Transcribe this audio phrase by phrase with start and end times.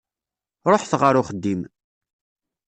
[0.71, 1.61] Ṛuḥet ɣer uxeddim.